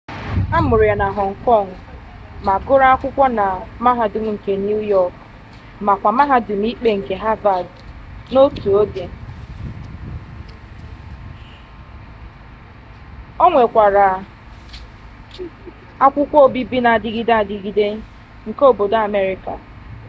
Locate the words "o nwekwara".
13.43-14.07